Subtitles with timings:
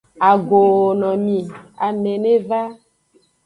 [0.29, 1.37] Agooo no mi;
[1.87, 2.61] ame ne va.